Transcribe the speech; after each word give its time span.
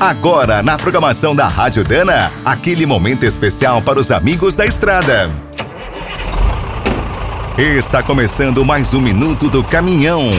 Agora, 0.00 0.62
na 0.62 0.78
programação 0.78 1.36
da 1.36 1.46
Rádio 1.46 1.84
Dana, 1.84 2.32
aquele 2.42 2.86
momento 2.86 3.26
especial 3.26 3.82
para 3.82 4.00
os 4.00 4.10
amigos 4.10 4.54
da 4.54 4.64
estrada. 4.64 5.30
Está 7.58 8.02
começando 8.02 8.64
mais 8.64 8.94
um 8.94 9.00
Minuto 9.02 9.50
do 9.50 9.62
Caminhão. 9.62 10.30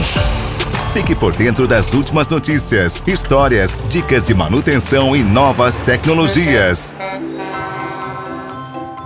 Fique 0.92 1.14
por 1.14 1.32
dentro 1.32 1.68
das 1.68 1.94
últimas 1.94 2.26
notícias, 2.26 3.00
histórias, 3.06 3.80
dicas 3.88 4.24
de 4.24 4.34
manutenção 4.34 5.14
e 5.14 5.22
novas 5.22 5.78
tecnologias. 5.78 6.92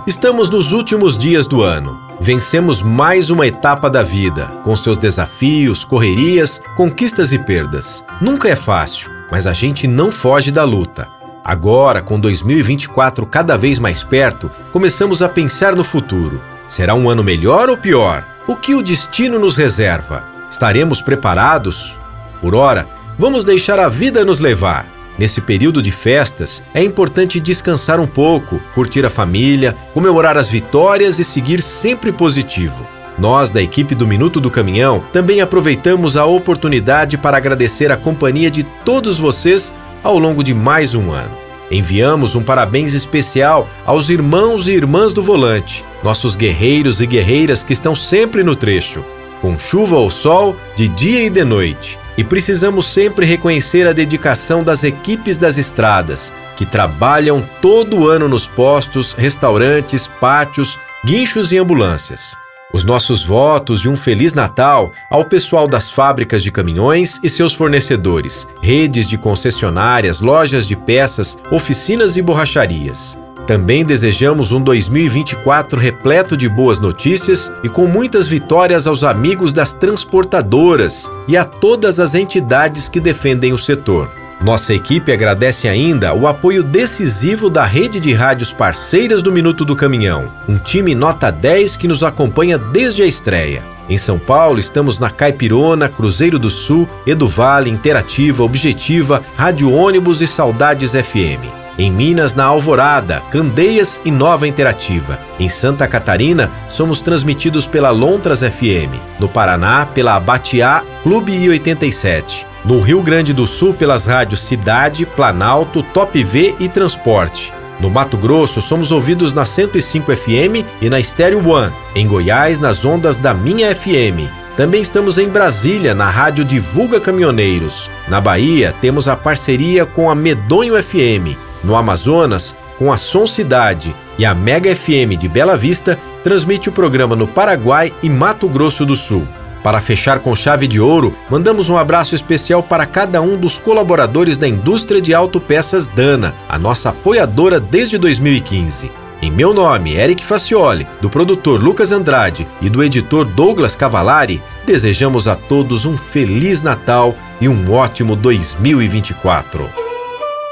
Estamos 0.07 0.49
nos 0.49 0.71
últimos 0.71 1.15
dias 1.15 1.45
do 1.45 1.61
ano. 1.61 2.01
Vencemos 2.19 2.81
mais 2.81 3.29
uma 3.29 3.45
etapa 3.45 3.91
da 3.91 4.01
vida, 4.01 4.47
com 4.63 4.75
seus 4.75 4.97
desafios, 4.97 5.85
correrias, 5.85 6.59
conquistas 6.75 7.31
e 7.31 7.37
perdas. 7.37 8.03
Nunca 8.19 8.49
é 8.49 8.55
fácil, 8.55 9.11
mas 9.31 9.47
a 9.47 9.53
gente 9.53 9.87
não 9.87 10.11
foge 10.11 10.51
da 10.51 10.63
luta. 10.63 11.07
Agora, 11.43 12.01
com 12.01 12.19
2024 12.19 13.25
cada 13.25 13.57
vez 13.57 13.79
mais 13.79 14.03
perto, 14.03 14.51
começamos 14.71 15.21
a 15.21 15.29
pensar 15.29 15.75
no 15.75 15.83
futuro. 15.83 16.41
Será 16.67 16.93
um 16.93 17.09
ano 17.09 17.23
melhor 17.23 17.69
ou 17.69 17.77
pior? 17.77 18.25
O 18.47 18.55
que 18.55 18.75
o 18.75 18.81
destino 18.81 19.39
nos 19.39 19.55
reserva? 19.55 20.25
Estaremos 20.51 21.01
preparados? 21.01 21.97
Por 22.41 22.53
ora, 22.53 22.87
vamos 23.17 23.45
deixar 23.45 23.79
a 23.79 23.87
vida 23.87 24.25
nos 24.25 24.39
levar. 24.39 24.85
Nesse 25.17 25.41
período 25.41 25.81
de 25.81 25.91
festas, 25.91 26.61
é 26.73 26.83
importante 26.83 27.39
descansar 27.39 27.99
um 27.99 28.05
pouco, 28.05 28.59
curtir 28.75 29.05
a 29.05 29.09
família, 29.09 29.75
comemorar 29.93 30.37
as 30.37 30.47
vitórias 30.47 31.17
e 31.17 31.23
seguir 31.23 31.61
sempre 31.61 32.11
positivo. 32.11 32.96
Nós, 33.17 33.49
da 33.49 33.61
equipe 33.61 33.95
do 33.95 34.05
Minuto 34.05 34.39
do 34.39 34.51
Caminhão, 34.51 35.03
também 35.11 35.41
aproveitamos 35.41 36.15
a 36.15 36.25
oportunidade 36.25 37.17
para 37.17 37.37
agradecer 37.37 37.91
a 37.91 37.97
companhia 37.97 38.51
de 38.51 38.63
todos 38.63 39.17
vocês 39.17 39.73
ao 40.03 40.19
longo 40.19 40.43
de 40.43 40.53
mais 40.53 40.93
um 40.93 41.11
ano. 41.11 41.47
Enviamos 41.71 42.35
um 42.35 42.43
parabéns 42.43 42.93
especial 42.93 43.67
aos 43.85 44.09
irmãos 44.09 44.67
e 44.67 44.71
irmãs 44.71 45.13
do 45.13 45.21
volante, 45.21 45.83
nossos 46.03 46.35
guerreiros 46.35 47.01
e 47.01 47.07
guerreiras 47.07 47.63
que 47.63 47.73
estão 47.73 47.95
sempre 47.95 48.43
no 48.43 48.55
trecho, 48.55 49.03
com 49.41 49.57
chuva 49.59 49.97
ou 49.97 50.09
sol, 50.09 50.55
de 50.75 50.87
dia 50.87 51.25
e 51.25 51.29
de 51.29 51.43
noite. 51.43 51.99
E 52.17 52.23
precisamos 52.23 52.85
sempre 52.85 53.25
reconhecer 53.25 53.85
a 53.87 53.93
dedicação 53.93 54.63
das 54.63 54.83
equipes 54.83 55.37
das 55.37 55.57
estradas, 55.57 56.31
que 56.55 56.65
trabalham 56.65 57.43
todo 57.61 58.07
ano 58.07 58.27
nos 58.27 58.47
postos, 58.47 59.13
restaurantes, 59.13 60.07
pátios, 60.07 60.79
guinchos 61.05 61.51
e 61.51 61.57
ambulâncias. 61.57 62.35
Os 62.73 62.83
nossos 62.83 63.23
votos 63.23 63.79
de 63.79 63.87
um 63.87 63.95
Feliz 63.95 64.33
Natal 64.33 64.91
ao 65.09 65.23
pessoal 65.23 65.69
das 65.69 65.89
fábricas 65.89 66.43
de 66.43 66.51
caminhões 66.51 67.17
e 67.23 67.29
seus 67.29 67.53
fornecedores, 67.53 68.45
redes 68.61 69.07
de 69.07 69.17
concessionárias, 69.17 70.19
lojas 70.19 70.67
de 70.67 70.75
peças, 70.75 71.37
oficinas 71.49 72.17
e 72.17 72.21
borracharias. 72.21 73.17
Também 73.47 73.85
desejamos 73.85 74.51
um 74.51 74.61
2024 74.61 75.79
repleto 75.79 76.35
de 76.35 76.49
boas 76.49 76.77
notícias 76.77 77.49
e 77.63 77.69
com 77.69 77.87
muitas 77.87 78.27
vitórias 78.27 78.85
aos 78.85 79.01
amigos 79.01 79.53
das 79.53 79.73
transportadoras 79.73 81.09
e 81.25 81.37
a 81.37 81.45
todas 81.45 82.01
as 82.01 82.15
entidades 82.15 82.89
que 82.89 82.99
defendem 82.99 83.53
o 83.53 83.57
setor. 83.57 84.26
Nossa 84.39 84.73
equipe 84.73 85.11
agradece 85.11 85.67
ainda 85.67 86.13
o 86.13 86.27
apoio 86.27 86.63
decisivo 86.63 87.49
da 87.49 87.65
rede 87.65 87.99
de 87.99 88.13
rádios 88.13 88.53
parceiras 88.53 89.23
do 89.23 89.31
Minuto 89.31 89.65
do 89.65 89.75
Caminhão, 89.75 90.31
um 90.47 90.57
time 90.57 90.93
nota 90.93 91.31
10 91.31 91.75
que 91.75 91.87
nos 91.87 92.03
acompanha 92.03 92.57
desde 92.57 93.01
a 93.01 93.05
estreia. 93.05 93.63
Em 93.89 93.97
São 93.97 94.19
Paulo, 94.19 94.59
estamos 94.59 94.99
na 94.99 95.09
Caipirona, 95.09 95.89
Cruzeiro 95.89 96.37
do 96.37 96.49
Sul, 96.49 96.87
Edu 97.05 97.25
Vale, 97.25 97.69
Interativa, 97.69 98.43
Objetiva, 98.43 99.23
Rádio 99.35 99.73
Ônibus 99.73 100.21
e 100.21 100.27
Saudades 100.27 100.91
FM. 100.91 101.47
Em 101.79 101.91
Minas, 101.91 102.33
na 102.33 102.45
Alvorada, 102.45 103.21
Candeias 103.31 104.01
e 104.03 104.11
Nova 104.11 104.47
Interativa. 104.47 105.19
Em 105.39 105.47
Santa 105.47 105.87
Catarina, 105.87 106.51
somos 106.67 106.99
transmitidos 106.99 107.67
pela 107.67 107.91
Lontras 107.91 108.41
FM. 108.41 108.97
No 109.19 109.29
Paraná, 109.29 109.85
pela 109.85 110.15
Abatiá 110.15 110.83
Clube 111.03 111.31
I87. 111.33 112.46
No 112.67 112.81
Rio 112.81 113.01
Grande 113.01 113.31
do 113.31 113.47
Sul, 113.47 113.73
pelas 113.73 114.05
rádios 114.05 114.41
Cidade, 114.41 115.05
Planalto, 115.05 115.81
Top 115.81 116.21
V 116.21 116.53
e 116.59 116.67
Transporte. 116.67 117.53
No 117.79 117.89
Mato 117.89 118.17
Grosso, 118.17 118.61
somos 118.61 118.91
ouvidos 118.91 119.33
na 119.33 119.45
105 119.45 120.13
FM 120.13 120.67
e 120.81 120.89
na 120.89 121.01
Stereo 121.01 121.47
One. 121.47 121.71
Em 121.95 122.05
Goiás, 122.05 122.59
nas 122.59 122.83
ondas 122.83 123.17
da 123.17 123.33
Minha 123.33 123.73
FM. 123.73 124.29
Também 124.57 124.81
estamos 124.81 125.17
em 125.17 125.29
Brasília, 125.29 125.95
na 125.95 126.09
rádio 126.09 126.43
Divulga 126.43 126.99
Caminhoneiros. 126.99 127.89
Na 128.09 128.19
Bahia, 128.19 128.75
temos 128.81 129.07
a 129.07 129.15
parceria 129.15 129.85
com 129.85 130.09
a 130.09 130.15
Medonho 130.15 130.75
FM. 130.75 131.37
No 131.63 131.73
Amazonas, 131.73 132.53
com 132.77 132.91
a 132.91 132.97
Som 132.97 133.25
Cidade 133.25 133.95
e 134.19 134.25
a 134.25 134.35
Mega 134.35 134.75
FM 134.75 135.15
de 135.17 135.29
Bela 135.29 135.55
Vista, 135.55 135.97
transmite 136.21 136.67
o 136.67 136.73
programa 136.73 137.15
no 137.15 137.29
Paraguai 137.29 137.93
e 138.03 138.09
Mato 138.09 138.49
Grosso 138.49 138.85
do 138.85 138.97
Sul. 138.97 139.25
Para 139.67 139.81
fechar 139.81 140.19
com 140.19 140.33
chave 140.33 140.65
de 140.65 140.79
ouro, 140.79 141.13
mandamos 141.29 141.69
um 141.69 141.75
abraço 141.75 142.15
especial 142.15 142.63
para 142.63 142.85
cada 142.85 143.21
um 143.21 143.35
dos 143.35 143.59
colaboradores 143.59 144.37
da 144.37 144.47
indústria 144.47 145.01
de 145.01 145.13
autopeças 145.13 145.89
Dana, 145.89 146.33
a 146.47 146.57
nossa 146.57 146.87
apoiadora 146.87 147.59
desde 147.59 147.97
2015. 147.97 148.89
Em 149.21 149.29
meu 149.29 149.53
nome, 149.53 149.93
Eric 149.93 150.23
Facioli, 150.23 150.87
do 151.01 151.09
produtor 151.09 151.61
Lucas 151.61 151.91
Andrade 151.91 152.47
e 152.61 152.69
do 152.69 152.81
editor 152.81 153.25
Douglas 153.25 153.75
Cavalari, 153.75 154.41
desejamos 154.65 155.27
a 155.27 155.35
todos 155.35 155.85
um 155.85 155.97
feliz 155.97 156.63
Natal 156.63 157.13
e 157.41 157.49
um 157.49 157.69
ótimo 157.73 158.15
2024. 158.15 159.86